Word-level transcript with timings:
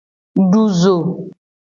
Du 0.51 0.61
zo. 0.81 0.95